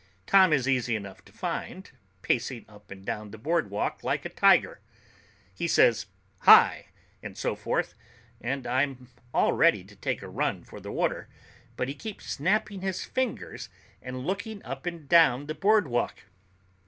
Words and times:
Tom 0.25 0.51
is 0.51 0.67
easy 0.67 0.95
enough 0.95 1.23
to 1.25 1.31
find, 1.31 1.91
pacing 2.23 2.65
up 2.67 2.89
and 2.89 3.05
down 3.05 3.29
the 3.29 3.37
boardwalk 3.37 4.03
like 4.03 4.25
a 4.25 4.29
tiger. 4.29 4.79
We 5.59 5.67
say 5.67 5.93
"Hi" 6.39 6.87
and 7.21 7.37
so 7.37 7.55
forth, 7.55 7.93
and 8.43 8.65
I'm 8.65 9.09
all 9.31 9.53
ready 9.53 9.83
to 9.83 9.95
take 9.95 10.23
a 10.23 10.27
run 10.27 10.63
for 10.63 10.79
the 10.81 10.91
water, 10.91 11.29
but 11.77 11.87
he 11.87 11.93
keeps 11.93 12.25
snapping 12.25 12.81
his 12.81 13.05
fingers 13.05 13.69
and 14.01 14.25
looking 14.25 14.65
up 14.65 14.87
and 14.87 15.07
down 15.07 15.45
the 15.45 15.53
boardwalk. 15.53 16.23